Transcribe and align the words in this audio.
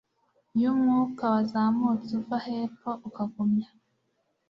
y'umwuka 0.59 1.23
wazamutse 1.33 2.09
uva 2.19 2.37
hepfo 2.45 2.89
ukagumya 3.07 3.69